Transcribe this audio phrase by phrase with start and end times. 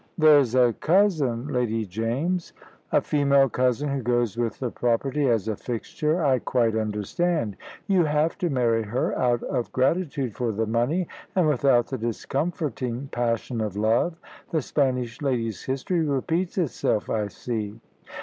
[0.17, 2.53] "There's a cousin, Lady James"
[2.91, 6.25] "A female cousin, who goes with the property, as a fixture.
[6.25, 7.55] I quite understand.
[7.85, 13.09] You have to marry her, out of gratitude for the money, and without the discomforting
[13.11, 14.15] passion of love.
[14.49, 17.79] The Spanish lady's history repeats itself, I see."